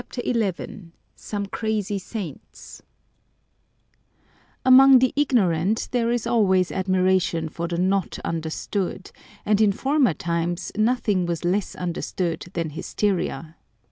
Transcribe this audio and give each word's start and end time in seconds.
1 0.01 0.07
66 0.15 0.89
SOME 1.15 1.45
CRAZY 1.45 1.99
SAINTS 1.99 2.81
Among 4.65 4.97
the 4.97 5.13
ignorant 5.15 5.89
there 5.91 6.09
is 6.09 6.25
always 6.25 6.71
admiration 6.71 7.47
for 7.49 7.67
the 7.67 7.77
not 7.77 8.17
understood, 8.25 9.11
and 9.45 9.61
in 9.61 9.71
former 9.71 10.15
times 10.15 10.71
nothing 10.75 11.27
was 11.27 11.45
less 11.45 11.75
understood 11.75 12.45
than 12.53 12.71
hysteria. 12.71 13.57